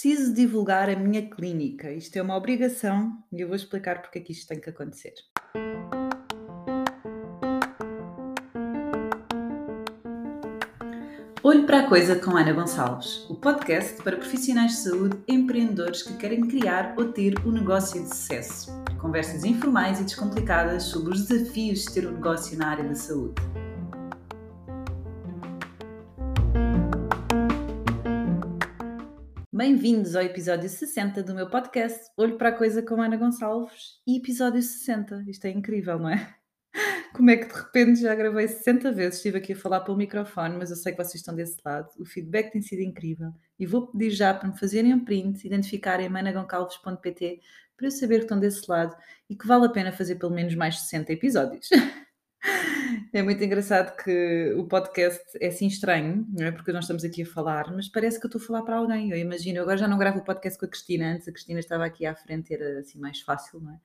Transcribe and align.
preciso 0.00 0.32
divulgar 0.32 0.88
a 0.88 0.94
minha 0.94 1.28
clínica. 1.28 1.90
Isto 1.90 2.18
é 2.18 2.22
uma 2.22 2.36
obrigação 2.36 3.18
e 3.32 3.40
eu 3.40 3.48
vou 3.48 3.56
explicar 3.56 4.00
porque 4.00 4.20
é 4.20 4.22
que 4.22 4.30
isto 4.30 4.46
tem 4.46 4.60
que 4.60 4.70
acontecer. 4.70 5.12
Olho 11.42 11.66
para 11.66 11.80
a 11.80 11.88
Coisa 11.88 12.14
com 12.14 12.36
Ana 12.36 12.52
Gonçalves, 12.52 13.28
o 13.28 13.34
podcast 13.34 14.00
para 14.04 14.16
profissionais 14.16 14.70
de 14.70 14.78
saúde 14.78 15.18
empreendedores 15.26 16.04
que 16.04 16.16
querem 16.16 16.46
criar 16.46 16.94
ou 16.96 17.10
ter 17.10 17.34
um 17.44 17.50
negócio 17.50 18.00
de 18.00 18.08
sucesso. 18.08 18.70
Conversas 19.00 19.42
informais 19.42 19.98
e 19.98 20.04
descomplicadas 20.04 20.84
sobre 20.84 21.14
os 21.14 21.26
desafios 21.26 21.80
de 21.80 21.94
ter 21.94 22.06
um 22.06 22.12
negócio 22.12 22.56
na 22.56 22.68
área 22.68 22.84
da 22.84 22.94
saúde. 22.94 23.34
Bem-vindos 29.58 30.14
ao 30.14 30.22
episódio 30.22 30.68
60 30.68 31.20
do 31.20 31.34
meu 31.34 31.50
podcast 31.50 32.12
Olho 32.16 32.38
para 32.38 32.50
a 32.50 32.52
Coisa 32.52 32.80
com 32.80 33.02
Ana 33.02 33.16
Gonçalves 33.16 33.98
e 34.06 34.16
episódio 34.16 34.62
60. 34.62 35.24
Isto 35.26 35.46
é 35.46 35.50
incrível, 35.50 35.98
não 35.98 36.10
é? 36.10 36.32
Como 37.12 37.28
é 37.28 37.36
que 37.38 37.52
de 37.52 37.60
repente 37.60 38.00
já 38.02 38.14
gravei 38.14 38.46
60 38.46 38.92
vezes? 38.92 39.16
Estive 39.16 39.38
aqui 39.38 39.54
a 39.54 39.56
falar 39.56 39.80
pelo 39.80 39.96
microfone, 39.96 40.56
mas 40.56 40.70
eu 40.70 40.76
sei 40.76 40.92
que 40.92 41.02
vocês 41.02 41.16
estão 41.16 41.34
desse 41.34 41.56
lado. 41.64 41.88
O 41.98 42.04
feedback 42.04 42.52
tem 42.52 42.62
sido 42.62 42.82
incrível 42.82 43.32
e 43.58 43.66
vou 43.66 43.88
pedir 43.88 44.10
já 44.10 44.32
para 44.32 44.48
me 44.48 44.56
fazerem 44.56 44.94
um 44.94 45.04
print, 45.04 45.44
identificarem 45.44 46.08
managoncalves.pt 46.08 47.40
para 47.76 47.86
eu 47.88 47.90
saber 47.90 48.18
que 48.18 48.26
estão 48.26 48.38
desse 48.38 48.62
lado 48.70 48.96
e 49.28 49.34
que 49.34 49.44
vale 49.44 49.66
a 49.66 49.70
pena 49.70 49.90
fazer 49.90 50.20
pelo 50.20 50.32
menos 50.32 50.54
mais 50.54 50.78
60 50.82 51.12
episódios. 51.12 51.68
É 53.12 53.22
muito 53.22 53.42
engraçado 53.42 53.96
que 54.02 54.54
o 54.56 54.64
podcast 54.64 55.22
é 55.40 55.48
assim 55.48 55.66
estranho, 55.66 56.26
não 56.30 56.46
é? 56.46 56.52
Porque 56.52 56.72
nós 56.72 56.84
estamos 56.84 57.04
aqui 57.04 57.22
a 57.22 57.26
falar, 57.26 57.72
mas 57.72 57.88
parece 57.88 58.18
que 58.18 58.26
eu 58.26 58.28
estou 58.28 58.40
a 58.40 58.44
falar 58.44 58.62
para 58.62 58.76
alguém. 58.76 59.10
Eu 59.10 59.18
imagino, 59.18 59.58
eu 59.58 59.62
agora 59.62 59.76
já 59.76 59.88
não 59.88 59.98
gravo 59.98 60.18
o 60.18 60.24
podcast 60.24 60.58
com 60.58 60.66
a 60.66 60.68
Cristina, 60.68 61.12
antes 61.12 61.28
a 61.28 61.32
Cristina 61.32 61.60
estava 61.60 61.84
aqui 61.84 62.06
à 62.06 62.14
frente, 62.14 62.52
era 62.52 62.80
assim 62.80 62.98
mais 62.98 63.20
fácil, 63.20 63.60
não 63.60 63.72
é? 63.72 63.76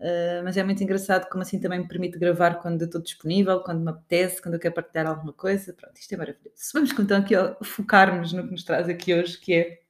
Uh, 0.00 0.44
mas 0.44 0.56
é 0.56 0.62
muito 0.62 0.82
engraçado 0.82 1.28
como 1.28 1.42
assim 1.42 1.58
também 1.58 1.80
me 1.80 1.88
permite 1.88 2.18
gravar 2.18 2.56
quando 2.56 2.84
estou 2.84 3.02
disponível, 3.02 3.60
quando 3.60 3.80
me 3.80 3.90
apetece, 3.90 4.40
quando 4.40 4.54
eu 4.54 4.60
quero 4.60 4.74
partilhar 4.74 5.06
alguma 5.06 5.32
coisa. 5.32 5.72
Pronto, 5.72 5.96
isto 5.96 6.12
é 6.12 6.16
maravilhoso. 6.16 6.56
Vamos 6.72 6.92
então 6.98 7.18
aqui 7.18 7.34
focar-nos 7.64 8.32
no 8.32 8.44
que 8.44 8.52
nos 8.52 8.64
traz 8.64 8.88
aqui 8.88 9.14
hoje, 9.14 9.38
que 9.38 9.54
é 9.54 9.80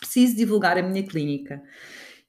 preciso 0.00 0.36
divulgar 0.36 0.78
a 0.78 0.82
minha 0.82 1.06
clínica. 1.06 1.62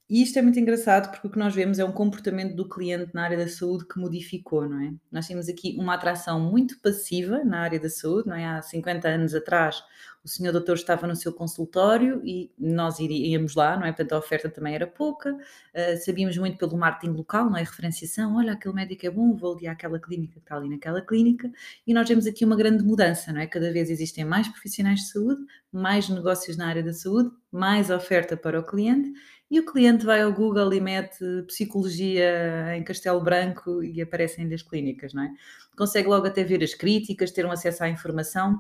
E 0.08 0.22
isto 0.22 0.38
é 0.38 0.42
muito 0.42 0.59
engraçado 0.59 1.09
porque 1.09 1.28
o 1.28 1.31
que 1.31 1.39
nós 1.39 1.56
vemos 1.56 1.80
é 1.80 1.86
um 1.86 1.92
comportamento 1.92 2.56
do 2.56 2.70
cliente 2.70 3.09
na 3.11 3.23
área 3.23 3.38
da 3.38 3.48
saúde 3.48 3.88
que 3.88 4.00
modificou, 4.00 4.70
não 4.70 4.80
é? 4.80 4.94
Nós 5.11 5.28
temos 5.28 5.50
aqui 5.50 5.75
uma 5.80 5.95
atração 5.95 6.39
muito 6.39 6.80
passiva 6.80 7.44
na 7.44 7.61
área 7.61 7.80
da 7.80 7.89
saúde, 7.89 8.30
não 8.30 8.36
é? 8.36 8.45
Há 8.45 8.61
50 8.61 9.08
anos 9.08 9.33
atrás, 9.33 9.83
o 10.23 10.28
senhor 10.28 10.52
doutor 10.52 10.73
estava 10.73 11.08
no 11.08 11.16
seu 11.16 11.33
consultório 11.33 12.20
e 12.23 12.52
nós 12.58 13.00
iríamos 13.00 13.56
lá, 13.56 13.78
não 13.78 13.86
é? 13.86 13.92
Portanto, 13.92 14.14
a 14.14 14.17
oferta 14.17 14.50
também 14.50 14.76
era 14.76 14.86
pouca, 14.86 15.33
uh, 15.33 15.98
sabíamos 16.03 16.38
muito 16.38 16.58
pelo 16.58 16.78
marketing 16.78 17.14
local, 17.14 17.50
não 17.50 17.58
é? 17.58 17.61
Referenciação, 17.61 18.36
olha, 18.36 18.53
aquele 18.53 18.73
médico 18.76 19.06
é 19.08 19.09
bom, 19.09 19.36
vou 19.36 19.56
ali 19.56 19.67
àquela 19.67 20.00
clínica 20.00 20.33
que 20.33 20.39
está 20.39 20.56
ali 20.56 20.70
naquela 20.70 21.02
clínica, 21.02 21.52
e 21.86 21.94
nós 21.95 22.08
vemos 22.08 22.28
aqui 22.28 22.44
uma 22.44 22.56
grande 22.56 22.83
mudança, 22.83 23.33
não 23.33 23.42
é? 23.42 23.48
Cada 23.48 23.72
vez 23.72 23.89
existem 23.89 24.26
mais 24.26 24.48
profissionais 24.48 25.02
de 25.02 25.09
saúde, 25.09 25.42
mais 25.72 26.09
negócios 26.09 26.58
na 26.58 26.67
área 26.67 26.83
da 26.83 26.94
saúde, 26.94 27.30
mais 27.52 27.89
oferta 27.89 28.36
para 28.36 28.59
o 28.59 28.64
cliente 28.64 29.11
e 29.50 29.60
o 29.60 29.66
cliente 29.66 30.06
vai 30.06 30.22
ao 30.22 30.34
Google 30.34 30.74
e 30.74 30.82
mete 30.82 31.24
psicologia 31.48 32.76
em 32.76 32.84
Castelo 32.84 33.22
Branco 33.22 33.84
e 33.84 34.02
aparecem-lhe 34.02 34.54
as 34.54 34.64
clínicas, 34.64 35.14
não 35.14 35.24
é? 35.24 35.32
Consegue 35.78 36.08
logo 36.08 36.26
até 36.26 36.44
ver 36.44 36.64
as 36.64 36.74
críticas, 36.74 37.32
ter 37.32 37.46
um 37.46 37.52
acesso 37.52 37.84
à 37.84 37.90
informação. 37.90 38.60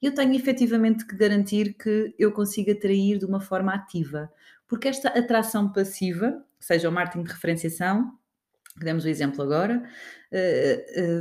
Eu 0.00 0.14
tenho 0.14 0.34
efetivamente 0.34 1.06
que 1.06 1.16
garantir 1.16 1.74
que 1.74 2.14
eu 2.18 2.32
consiga 2.32 2.72
atrair 2.72 3.18
de 3.18 3.24
uma 3.24 3.40
forma 3.40 3.74
ativa, 3.74 4.30
porque 4.68 4.88
esta 4.88 5.08
atração 5.08 5.72
passiva, 5.72 6.44
seja 6.60 6.88
o 6.88 6.92
marketing 6.92 7.24
de 7.24 7.32
referenciação, 7.32 8.12
que 8.78 8.84
demos 8.84 9.04
o 9.04 9.08
exemplo 9.08 9.42
agora, 9.42 9.82
eh, 10.30 11.20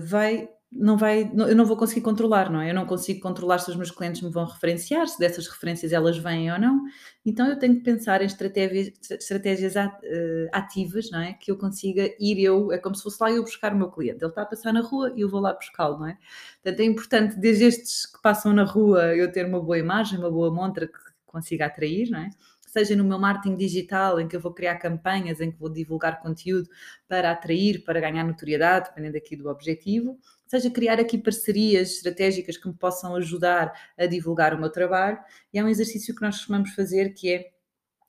eh, 0.73 0.97
vai 0.97 1.31
não 1.33 1.47
eu 1.47 1.55
não 1.55 1.65
vou 1.65 1.77
conseguir 1.77 2.01
controlar, 2.01 2.51
não 2.51 2.61
é? 2.61 2.69
Eu 2.71 2.75
não 2.75 2.85
consigo 2.85 3.19
controlar 3.21 3.59
se 3.59 3.69
os 3.69 3.75
meus 3.75 3.91
clientes 3.91 4.21
me 4.21 4.29
vão 4.29 4.45
referenciar, 4.45 5.07
se 5.07 5.19
dessas 5.19 5.47
referências 5.47 5.91
elas 5.91 6.17
vêm 6.17 6.51
ou 6.51 6.59
não. 6.59 6.81
Então 7.25 7.47
eu 7.47 7.57
tenho 7.57 7.75
que 7.75 7.81
pensar 7.81 8.21
em 8.21 8.25
estratégias, 8.25 8.91
estratégias 9.09 9.75
eh, 9.75 10.49
ativas, 10.53 11.09
não 11.11 11.19
é? 11.19 11.33
Que 11.33 11.51
eu 11.51 11.57
consiga 11.57 12.09
ir 12.19 12.39
eu, 12.41 12.71
é 12.71 12.77
como 12.77 12.95
se 12.95 13.03
fosse 13.03 13.17
lá 13.21 13.31
eu 13.31 13.43
buscar 13.43 13.73
o 13.73 13.77
meu 13.77 13.91
cliente. 13.91 14.23
Ele 14.23 14.29
está 14.29 14.43
a 14.43 14.45
passar 14.45 14.73
na 14.73 14.81
rua 14.81 15.13
e 15.15 15.21
eu 15.21 15.29
vou 15.29 15.39
lá 15.41 15.53
buscá-lo, 15.53 15.99
não 15.99 16.07
é? 16.07 16.17
Portanto, 16.63 16.79
é 16.79 16.83
importante, 16.85 17.39
desde 17.39 17.65
estes 17.65 18.05
que 18.05 18.21
passam 18.21 18.53
na 18.53 18.63
rua, 18.63 19.15
eu 19.15 19.31
ter 19.31 19.45
uma 19.45 19.61
boa 19.61 19.77
imagem, 19.77 20.19
uma 20.19 20.31
boa 20.31 20.51
montra 20.51 20.87
que 20.87 20.99
consiga 21.25 21.65
atrair, 21.67 22.09
não 22.09 22.19
é? 22.19 22.29
seja 22.75 22.93
no 22.93 23.05
meu 23.05 23.17
marketing 23.17 23.55
digital, 23.55 24.19
em 24.19 24.27
que 24.27 24.35
eu 24.35 24.39
vou 24.41 24.53
criar 24.53 24.75
campanhas, 24.75 25.39
em 25.39 25.49
que 25.49 25.57
vou 25.57 25.69
divulgar 25.69 26.21
conteúdo 26.21 26.67
para 27.07 27.31
atrair, 27.31 27.85
para 27.85 28.01
ganhar 28.01 28.25
notoriedade, 28.25 28.89
dependendo 28.89 29.15
aqui 29.15 29.37
do 29.37 29.47
objetivo, 29.47 30.19
seja 30.47 30.69
criar 30.69 30.99
aqui 30.99 31.17
parcerias 31.17 31.91
estratégicas 31.91 32.57
que 32.57 32.67
me 32.67 32.73
possam 32.73 33.15
ajudar 33.15 33.73
a 33.97 34.05
divulgar 34.05 34.53
o 34.53 34.59
meu 34.59 34.69
trabalho. 34.69 35.17
E 35.53 35.59
é 35.59 35.63
um 35.63 35.69
exercício 35.69 36.15
que 36.15 36.21
nós 36.21 36.37
costumamos 36.37 36.71
fazer 36.71 37.13
que 37.13 37.31
é 37.31 37.55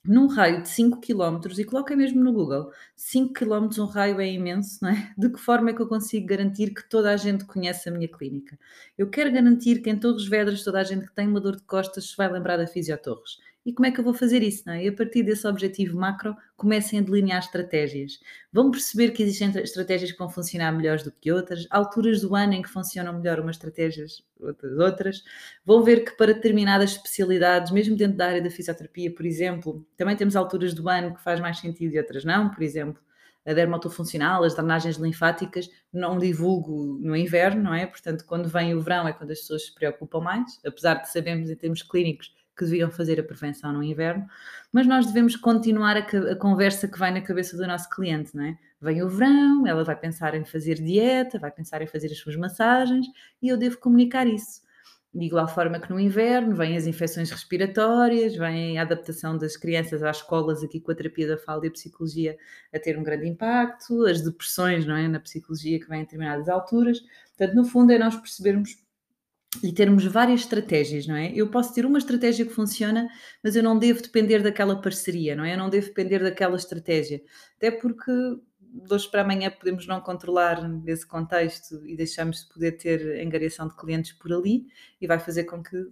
num 0.08 0.26
raio 0.28 0.62
de 0.62 0.68
5 0.68 1.00
km, 1.00 1.40
e 1.58 1.64
coloquem 1.64 1.96
mesmo 1.96 2.22
no 2.22 2.32
Google, 2.32 2.70
5 2.94 3.32
km 3.32 3.68
um 3.80 3.86
raio 3.86 4.20
é 4.20 4.30
imenso, 4.30 4.78
não 4.82 4.90
é? 4.90 5.12
De 5.18 5.30
que 5.30 5.38
forma 5.38 5.70
é 5.70 5.72
que 5.72 5.82
eu 5.82 5.88
consigo 5.88 6.26
garantir 6.26 6.72
que 6.72 6.88
toda 6.88 7.10
a 7.10 7.16
gente 7.16 7.44
conhece 7.44 7.88
a 7.88 7.92
minha 7.92 8.08
clínica? 8.08 8.58
Eu 8.96 9.10
quero 9.10 9.32
garantir 9.32 9.82
que 9.82 9.90
em 9.90 9.98
Torres 9.98 10.26
Vedras 10.26 10.62
toda 10.62 10.80
a 10.80 10.84
gente 10.84 11.06
que 11.06 11.14
tem 11.14 11.26
uma 11.26 11.40
dor 11.40 11.56
de 11.56 11.64
costas 11.64 12.10
se 12.10 12.16
vai 12.16 12.30
lembrar 12.30 12.56
da 12.56 12.66
Fisiotorres. 12.66 13.38
E 13.66 13.72
como 13.72 13.84
é 13.84 13.90
que 13.90 13.98
eu 13.98 14.04
vou 14.04 14.14
fazer 14.14 14.44
isso? 14.44 14.62
Não 14.64 14.74
é? 14.74 14.84
E 14.84 14.88
a 14.88 14.92
partir 14.92 15.24
desse 15.24 15.44
objetivo 15.44 15.98
macro, 15.98 16.36
comecem 16.56 17.00
a 17.00 17.02
delinear 17.02 17.40
estratégias. 17.40 18.20
Vão 18.52 18.70
perceber 18.70 19.10
que 19.10 19.24
existem 19.24 19.50
estratégias 19.60 20.12
que 20.12 20.18
vão 20.18 20.30
funcionar 20.30 20.70
melhores 20.70 21.02
do 21.02 21.10
que 21.10 21.32
outras, 21.32 21.66
alturas 21.68 22.20
do 22.20 22.36
ano 22.36 22.52
em 22.52 22.62
que 22.62 22.68
funcionam 22.68 23.14
melhor 23.14 23.40
umas 23.40 23.56
estratégias, 23.56 24.22
outras 24.38 24.78
outras. 24.78 25.24
Vão 25.64 25.82
ver 25.82 26.04
que 26.04 26.16
para 26.16 26.32
determinadas 26.32 26.92
especialidades, 26.92 27.72
mesmo 27.72 27.96
dentro 27.96 28.16
da 28.16 28.28
área 28.28 28.40
da 28.40 28.50
fisioterapia, 28.50 29.12
por 29.12 29.26
exemplo, 29.26 29.84
também 29.96 30.14
temos 30.14 30.36
alturas 30.36 30.72
do 30.72 30.88
ano 30.88 31.12
que 31.16 31.20
faz 31.20 31.40
mais 31.40 31.58
sentido 31.58 31.92
e 31.92 31.98
outras 31.98 32.24
não. 32.24 32.48
Por 32.48 32.62
exemplo, 32.62 33.02
a 33.44 33.52
dermatofuncional, 33.52 34.44
as 34.44 34.54
drenagens 34.54 34.96
linfáticas, 34.96 35.68
não 35.92 36.18
divulgo 36.18 37.00
no 37.00 37.16
inverno, 37.16 37.64
não 37.64 37.74
é? 37.74 37.84
Portanto, 37.84 38.24
quando 38.26 38.48
vem 38.48 38.76
o 38.76 38.80
verão 38.80 39.08
é 39.08 39.12
quando 39.12 39.32
as 39.32 39.40
pessoas 39.40 39.66
se 39.66 39.74
preocupam 39.74 40.20
mais, 40.20 40.60
apesar 40.64 40.94
de 41.02 41.10
sabermos 41.10 41.50
em 41.50 41.56
termos 41.56 41.82
clínicos 41.82 42.32
que 42.56 42.64
deviam 42.64 42.90
fazer 42.90 43.20
a 43.20 43.22
prevenção 43.22 43.72
no 43.72 43.82
inverno, 43.82 44.26
mas 44.72 44.86
nós 44.86 45.06
devemos 45.06 45.36
continuar 45.36 45.96
a, 45.96 46.32
a, 46.32 46.36
conversa 46.36 46.88
que 46.88 46.98
vai 46.98 47.12
na 47.12 47.20
cabeça 47.20 47.56
do 47.56 47.66
nosso 47.66 47.88
cliente, 47.90 48.34
não 48.34 48.44
é? 48.44 48.58
Vem 48.80 49.02
o 49.02 49.08
verão, 49.08 49.66
ela 49.66 49.84
vai 49.84 49.96
pensar 49.96 50.34
em 50.34 50.44
fazer 50.44 50.74
dieta, 50.74 51.38
vai 51.38 51.50
pensar 51.50 51.82
em 51.82 51.86
fazer 51.86 52.08
as 52.08 52.18
suas 52.18 52.36
massagens 52.36 53.06
e 53.42 53.48
eu 53.48 53.56
devo 53.56 53.78
comunicar 53.78 54.26
isso. 54.26 54.64
De 55.14 55.24
igual 55.24 55.48
forma 55.48 55.80
que 55.80 55.88
no 55.90 55.98
inverno, 55.98 56.54
vêm 56.54 56.76
as 56.76 56.86
infecções 56.86 57.30
respiratórias, 57.30 58.36
vem 58.36 58.78
a 58.78 58.82
adaptação 58.82 59.38
das 59.38 59.56
crianças 59.56 60.02
às 60.02 60.18
escolas 60.18 60.62
aqui 60.62 60.78
com 60.78 60.92
a 60.92 60.94
terapia 60.94 61.26
da 61.26 61.38
fala 61.38 61.64
e 61.64 61.68
a 61.68 61.72
psicologia 61.72 62.36
a 62.74 62.78
ter 62.78 62.98
um 62.98 63.02
grande 63.02 63.26
impacto, 63.26 64.04
as 64.04 64.20
depressões, 64.20 64.84
não 64.84 64.94
é? 64.94 65.08
Na 65.08 65.18
psicologia 65.18 65.80
que 65.80 65.88
vem 65.88 66.00
em 66.00 66.04
determinadas 66.04 66.50
alturas. 66.50 67.00
Portanto, 67.34 67.56
no 67.56 67.64
fundo, 67.64 67.92
é 67.92 67.98
nós 67.98 68.14
percebermos 68.14 68.85
e 69.62 69.72
termos 69.72 70.04
várias 70.04 70.40
estratégias, 70.40 71.06
não 71.06 71.16
é? 71.16 71.32
Eu 71.34 71.50
posso 71.50 71.74
ter 71.74 71.84
uma 71.84 71.98
estratégia 71.98 72.44
que 72.44 72.52
funciona, 72.52 73.08
mas 73.42 73.56
eu 73.56 73.62
não 73.62 73.78
devo 73.78 74.02
depender 74.02 74.42
daquela 74.42 74.80
parceria, 74.80 75.34
não 75.34 75.44
é? 75.44 75.54
Eu 75.54 75.58
não 75.58 75.70
devo 75.70 75.86
depender 75.86 76.20
daquela 76.20 76.56
estratégia. 76.56 77.22
Até 77.56 77.70
porque 77.70 78.12
de 78.84 78.92
hoje 78.92 79.10
para 79.10 79.22
amanhã 79.22 79.50
podemos 79.50 79.86
não 79.86 80.00
controlar 80.00 80.60
esse 80.86 81.06
contexto 81.06 81.84
e 81.86 81.96
deixamos 81.96 82.42
de 82.42 82.52
poder 82.52 82.72
ter 82.72 83.22
engariação 83.22 83.68
de 83.68 83.76
clientes 83.76 84.12
por 84.12 84.32
ali 84.32 84.66
e 85.00 85.06
vai 85.06 85.18
fazer 85.18 85.44
com 85.44 85.62
que 85.62 85.86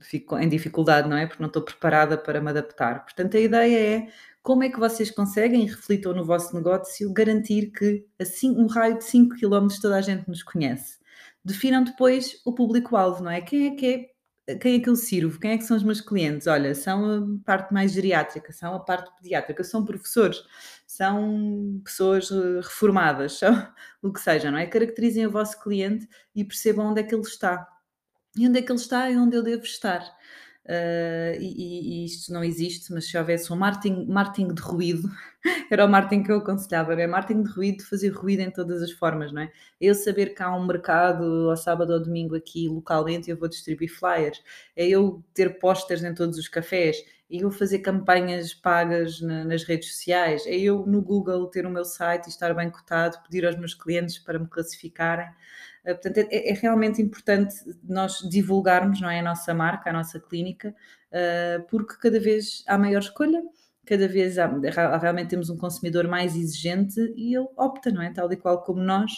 fique 0.00 0.34
em 0.34 0.48
dificuldade, 0.48 1.08
não 1.08 1.16
é? 1.16 1.26
Porque 1.26 1.42
não 1.42 1.48
estou 1.48 1.62
preparada 1.62 2.18
para 2.18 2.40
me 2.40 2.50
adaptar. 2.50 3.04
Portanto, 3.04 3.36
a 3.36 3.40
ideia 3.40 3.96
é 3.96 4.08
como 4.42 4.62
é 4.62 4.68
que 4.68 4.78
vocês 4.78 5.10
conseguem, 5.10 5.66
reflitam 5.66 6.12
no 6.12 6.24
vosso 6.24 6.54
negócio, 6.54 7.12
garantir 7.12 7.70
que 7.70 8.04
a 8.20 8.24
um 8.48 8.66
raio 8.66 8.98
de 8.98 9.04
5 9.04 9.36
km 9.36 9.68
toda 9.80 9.96
a 9.96 10.02
gente 10.02 10.28
nos 10.28 10.42
conhece 10.42 11.03
definam 11.44 11.84
depois 11.84 12.40
o 12.44 12.54
público-alvo, 12.54 13.22
não 13.22 13.30
é? 13.30 13.40
Quem 13.40 13.66
é 13.68 13.76
que 13.76 13.86
é 13.86 14.14
quem 14.56 14.76
é 14.76 14.80
que 14.80 14.90
eu 14.90 14.96
sirvo? 14.96 15.40
Quem 15.40 15.52
é 15.52 15.58
que 15.58 15.64
são 15.64 15.76
os 15.76 15.82
meus 15.82 16.02
clientes? 16.02 16.46
Olha, 16.46 16.74
são 16.74 17.38
a 17.40 17.44
parte 17.46 17.72
mais 17.72 17.92
geriátrica, 17.92 18.52
são 18.52 18.74
a 18.74 18.80
parte 18.80 19.10
pediátrica, 19.16 19.64
são 19.64 19.84
professores, 19.86 20.42
são 20.86 21.80
pessoas 21.82 22.30
eh, 22.30 22.60
reformadas, 22.60 23.38
são 23.40 23.72
o 24.02 24.12
que 24.12 24.20
seja, 24.20 24.50
não 24.50 24.58
é? 24.58 24.66
Caracterizem 24.66 25.26
o 25.26 25.30
vosso 25.30 25.58
cliente 25.62 26.06
e 26.34 26.44
percebam 26.44 26.88
onde 26.88 27.00
é 27.00 27.04
que 27.04 27.14
ele 27.14 27.22
está. 27.22 27.66
E 28.36 28.46
onde 28.48 28.58
é 28.58 28.62
que 28.62 28.70
ele 28.70 28.78
está 28.80 29.10
e 29.10 29.16
onde 29.16 29.36
eu 29.36 29.42
devo 29.42 29.64
estar. 29.64 30.02
Uh, 30.66 31.36
e, 31.38 32.02
e, 32.02 32.04
isto 32.06 32.32
não 32.32 32.42
existe, 32.42 32.90
mas 32.90 33.06
se 33.06 33.18
houvesse 33.18 33.52
um 33.52 33.56
marketing, 33.56 34.06
marketing 34.06 34.54
de 34.54 34.62
ruído, 34.62 35.10
era 35.70 35.84
o 35.84 35.88
marketing 35.88 36.22
que 36.22 36.32
eu 36.32 36.38
aconselhava, 36.38 36.94
é 36.94 37.06
marketing 37.06 37.42
de 37.42 37.50
ruído, 37.50 37.84
fazer 37.84 38.08
ruído 38.08 38.40
em 38.40 38.50
todas 38.50 38.82
as 38.82 38.90
formas, 38.90 39.30
não 39.30 39.42
é? 39.42 39.52
Eu 39.78 39.94
saber 39.94 40.34
que 40.34 40.42
há 40.42 40.54
um 40.56 40.64
mercado 40.64 41.50
ao 41.50 41.56
sábado 41.56 41.92
ou 41.92 42.02
domingo 42.02 42.34
aqui 42.34 42.66
localmente 42.66 43.28
e 43.28 43.32
eu 43.32 43.36
vou 43.36 43.48
distribuir 43.48 43.92
flyers, 43.94 44.42
é 44.74 44.86
eu 44.88 45.22
ter 45.34 45.58
posters 45.58 46.02
em 46.02 46.14
todos 46.14 46.38
os 46.38 46.48
cafés, 46.48 46.96
eu 47.40 47.50
fazer 47.50 47.80
campanhas 47.80 48.54
pagas 48.54 49.20
na, 49.20 49.44
nas 49.44 49.64
redes 49.64 49.90
sociais, 49.90 50.46
é 50.46 50.56
eu 50.56 50.84
no 50.86 51.02
Google 51.02 51.46
ter 51.48 51.66
o 51.66 51.70
meu 51.70 51.84
site 51.84 52.26
e 52.26 52.28
estar 52.28 52.54
bem 52.54 52.70
cotado, 52.70 53.22
pedir 53.22 53.46
aos 53.46 53.56
meus 53.56 53.74
clientes 53.74 54.18
para 54.18 54.38
me 54.38 54.46
classificarem. 54.46 55.28
Uh, 55.84 55.94
portanto, 55.94 56.18
é, 56.18 56.50
é, 56.50 56.54
realmente 56.54 57.02
importante 57.02 57.54
nós 57.82 58.18
divulgarmos 58.28 59.00
não 59.00 59.10
é, 59.10 59.20
a 59.20 59.22
nossa 59.22 59.52
marca, 59.54 59.90
a 59.90 59.92
nossa 59.92 60.20
clínica, 60.20 60.74
uh, 61.10 61.62
porque 61.68 61.96
cada 61.98 62.18
vez 62.20 62.62
há 62.66 62.78
maior 62.78 63.00
escolha 63.00 63.42
cada 63.86 64.08
vez 64.08 64.38
há, 64.38 64.46
realmente 64.96 65.28
temos 65.28 65.50
um 65.50 65.56
consumidor 65.56 66.08
mais 66.08 66.34
exigente 66.34 67.00
e 67.16 67.34
ele 67.36 67.48
opta, 67.56 67.90
não 67.90 68.02
é? 68.02 68.10
Tal 68.10 68.32
e 68.32 68.36
qual 68.36 68.62
como 68.62 68.80
nós, 68.80 69.12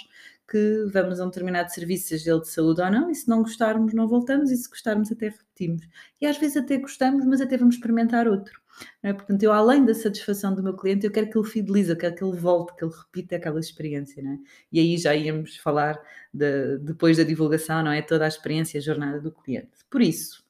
que 0.48 0.86
vamos 0.92 1.18
a 1.18 1.24
um 1.24 1.28
determinado 1.28 1.72
serviço, 1.72 2.08
seja 2.08 2.30
ele 2.30 2.40
de 2.40 2.48
saúde 2.48 2.80
ou 2.80 2.90
não, 2.90 3.10
e 3.10 3.14
se 3.14 3.28
não 3.28 3.42
gostarmos, 3.42 3.92
não 3.92 4.06
voltamos, 4.06 4.50
e 4.50 4.56
se 4.56 4.68
gostarmos, 4.68 5.10
até 5.10 5.28
repetimos. 5.28 5.82
E 6.20 6.26
às 6.26 6.38
vezes 6.38 6.56
até 6.56 6.76
gostamos, 6.78 7.26
mas 7.26 7.40
até 7.40 7.56
vamos 7.56 7.74
experimentar 7.74 8.28
outro. 8.28 8.60
É? 9.02 9.12
Portanto, 9.12 9.42
eu, 9.42 9.52
além 9.52 9.84
da 9.84 9.94
satisfação 9.94 10.54
do 10.54 10.62
meu 10.62 10.76
cliente, 10.76 11.06
eu 11.06 11.10
quero 11.10 11.28
que 11.30 11.38
ele 11.38 11.48
fidelize, 11.48 11.90
eu 11.90 11.96
quero 11.96 12.14
que 12.14 12.22
ele 12.22 12.36
volte, 12.36 12.76
que 12.76 12.84
ele 12.84 12.92
repita 12.92 13.36
aquela 13.36 13.58
experiência. 13.58 14.20
É? 14.20 14.38
E 14.70 14.78
aí 14.78 14.96
já 14.96 15.14
íamos 15.14 15.56
falar, 15.56 15.98
de, 16.32 16.78
depois 16.78 17.16
da 17.16 17.24
divulgação, 17.24 17.82
não 17.82 17.90
é? 17.90 18.02
Toda 18.02 18.24
a 18.24 18.28
experiência, 18.28 18.78
a 18.78 18.82
jornada 18.82 19.20
do 19.20 19.32
cliente. 19.32 19.70
Por 19.90 20.00
isso, 20.00 20.44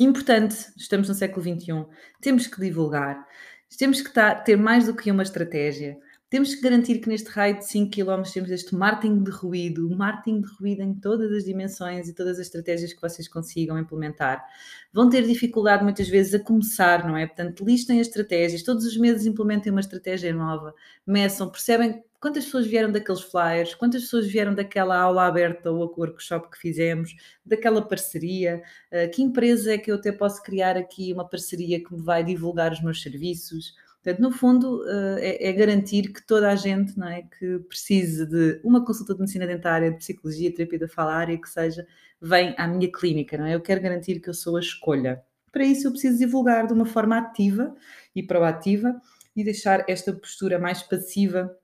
importante, 0.00 0.56
estamos 0.76 1.08
no 1.08 1.14
século 1.14 1.42
XXI, 1.42 1.84
temos 2.20 2.46
que 2.46 2.60
divulgar, 2.60 3.26
temos 3.76 4.00
que 4.00 4.10
ter 4.44 4.56
mais 4.56 4.86
do 4.86 4.94
que 4.94 5.10
uma 5.10 5.22
estratégia. 5.22 5.98
Temos 6.32 6.54
que 6.54 6.62
garantir 6.62 6.98
que 7.00 7.10
neste 7.10 7.28
raio 7.28 7.58
de 7.58 7.66
5 7.66 7.90
km 7.90 8.22
temos 8.32 8.50
este 8.50 8.74
marketing 8.74 9.22
de 9.22 9.30
ruído, 9.30 9.94
marketing 9.94 10.40
de 10.40 10.48
ruído 10.58 10.80
em 10.80 10.94
todas 10.94 11.30
as 11.30 11.44
dimensões 11.44 12.08
e 12.08 12.14
todas 12.14 12.38
as 12.38 12.46
estratégias 12.46 12.94
que 12.94 13.02
vocês 13.02 13.28
consigam 13.28 13.78
implementar. 13.78 14.42
Vão 14.94 15.10
ter 15.10 15.26
dificuldade 15.26 15.84
muitas 15.84 16.08
vezes 16.08 16.32
a 16.32 16.42
começar, 16.42 17.06
não 17.06 17.18
é? 17.18 17.26
Portanto, 17.26 17.62
listem 17.62 18.00
as 18.00 18.06
estratégias, 18.06 18.62
todos 18.62 18.86
os 18.86 18.96
meses 18.96 19.26
implementem 19.26 19.70
uma 19.70 19.82
estratégia 19.82 20.32
nova, 20.32 20.74
meçam, 21.06 21.50
percebem 21.50 22.02
quantas 22.18 22.46
pessoas 22.46 22.66
vieram 22.66 22.90
daqueles 22.90 23.20
flyers, 23.20 23.74
quantas 23.74 24.00
pessoas 24.04 24.26
vieram 24.26 24.54
daquela 24.54 24.96
aula 24.96 25.26
aberta 25.26 25.70
ou 25.70 25.94
workshop 25.98 26.50
que 26.50 26.56
fizemos, 26.56 27.14
daquela 27.44 27.82
parceria, 27.82 28.62
uh, 28.90 29.10
que 29.10 29.20
empresa 29.20 29.74
é 29.74 29.76
que 29.76 29.90
eu 29.90 29.96
até 29.96 30.10
posso 30.10 30.42
criar 30.42 30.78
aqui 30.78 31.12
uma 31.12 31.28
parceria 31.28 31.84
que 31.84 31.92
me 31.92 32.00
vai 32.00 32.24
divulgar 32.24 32.72
os 32.72 32.80
meus 32.80 33.02
serviços. 33.02 33.74
Portanto, 34.02 34.20
no 34.20 34.32
fundo, 34.32 34.84
eh, 34.88 35.38
é, 35.40 35.48
é, 35.48 35.52
garantir 35.52 36.12
que 36.12 36.26
toda 36.26 36.50
a 36.50 36.56
gente 36.56 36.98
não 36.98 37.06
é, 37.06 37.22
que 37.22 37.60
precise 37.60 38.26
de 38.26 38.60
uma 38.64 38.84
consulta 38.84 39.14
de 39.14 39.20
medicina 39.20 39.46
dentária, 39.46 39.92
de 39.92 39.98
psicologia, 39.98 40.52
terapia 40.52 40.80
da 40.80 40.88
fala 40.88 41.14
área, 41.14 41.40
que 41.40 41.48
seja, 41.48 41.86
vem 42.20 42.52
à 42.58 42.66
minha 42.66 42.90
clínica, 42.90 43.38
não 43.38 43.46
é? 43.46 43.54
Eu 43.54 43.60
quero 43.60 43.80
garantir 43.80 44.18
que 44.18 44.28
eu 44.28 44.34
sou 44.34 44.56
a 44.56 44.60
escolha. 44.60 45.22
Para 45.52 45.64
isso, 45.64 45.86
eu 45.86 45.92
preciso 45.92 46.18
divulgar 46.18 46.66
de 46.66 46.72
uma 46.72 46.84
forma 46.84 47.16
ativa 47.16 47.74
e 48.14 48.24
proativa 48.24 49.00
e 49.36 49.44
deixar 49.44 49.84
esta 49.88 50.12
postura 50.12 50.58
mais 50.58 50.82
passiva 50.82 51.56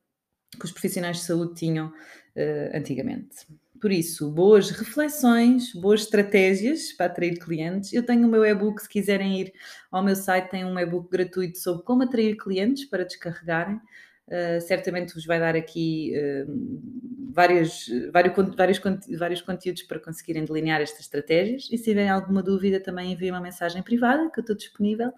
que 0.58 0.64
os 0.64 0.70
profissionais 0.70 1.18
de 1.18 1.24
saúde 1.24 1.54
tinham 1.54 1.88
uh, 1.88 2.76
antigamente. 2.76 3.46
Por 3.80 3.92
isso, 3.92 4.30
boas 4.30 4.70
reflexões, 4.70 5.72
boas 5.72 6.02
estratégias 6.02 6.92
para 6.92 7.06
atrair 7.06 7.38
clientes. 7.38 7.92
Eu 7.92 8.04
tenho 8.04 8.26
o 8.26 8.30
meu 8.30 8.44
e-book, 8.44 8.82
se 8.82 8.88
quiserem 8.88 9.40
ir 9.40 9.52
ao 9.90 10.02
meu 10.02 10.16
site, 10.16 10.50
tem 10.50 10.64
um 10.64 10.78
e-book 10.78 11.08
gratuito 11.10 11.58
sobre 11.58 11.84
como 11.84 12.02
atrair 12.02 12.36
clientes 12.36 12.84
para 12.84 13.04
descarregarem. 13.04 13.80
Uh, 14.26 14.60
certamente 14.60 15.14
vos 15.14 15.24
vai 15.24 15.40
dar 15.40 15.56
aqui 15.56 16.12
uh, 16.14 17.30
vários, 17.30 17.88
vários, 18.12 18.34
vários, 18.56 18.80
vários 19.18 19.40
conteúdos 19.40 19.82
para 19.84 19.98
conseguirem 19.98 20.44
delinear 20.44 20.80
estas 20.80 21.00
estratégias. 21.00 21.68
E 21.70 21.78
se 21.78 21.84
tiverem 21.84 22.10
alguma 22.10 22.42
dúvida, 22.42 22.80
também 22.80 23.12
enviem 23.12 23.30
uma 23.30 23.40
mensagem 23.40 23.82
privada, 23.82 24.28
que 24.30 24.40
eu 24.40 24.42
estou 24.42 24.56
disponível. 24.56 25.12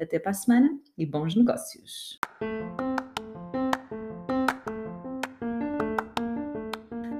Até 0.00 0.18
para 0.18 0.30
a 0.30 0.34
semana 0.34 0.78
e 0.96 1.04
bons 1.04 1.34
negócios! 1.34 2.18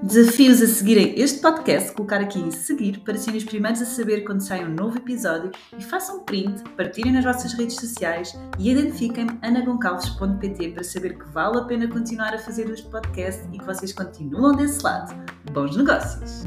Desafios 0.04 0.60
a 0.60 0.66
seguirem 0.66 1.18
este 1.18 1.40
podcast, 1.40 1.92
colocar 1.92 2.20
aqui 2.20 2.38
em 2.38 2.50
seguir 2.50 3.00
para 3.00 3.16
serem 3.16 3.38
os 3.38 3.44
primeiros 3.44 3.80
a 3.80 3.86
saber 3.86 4.20
quando 4.20 4.42
sai 4.42 4.62
um 4.62 4.68
novo 4.68 4.98
episódio 4.98 5.50
e 5.78 5.82
façam 5.82 6.22
print, 6.24 6.62
partilhem 6.76 7.10
nas 7.10 7.24
vossas 7.24 7.54
redes 7.54 7.76
sociais 7.76 8.38
e 8.58 8.70
identifiquem-me 8.70 9.38
anagoncalves.pt 9.40 10.72
para 10.72 10.84
saber 10.84 11.16
que 11.16 11.24
vale 11.30 11.56
a 11.56 11.64
pena 11.64 11.88
continuar 11.88 12.34
a 12.34 12.38
fazer 12.38 12.68
este 12.68 12.86
podcast 12.90 13.48
e 13.50 13.58
que 13.58 13.64
vocês 13.64 13.94
continuam 13.94 14.54
desse 14.54 14.84
lado. 14.84 15.14
Bons 15.52 15.74
negócios! 15.74 16.44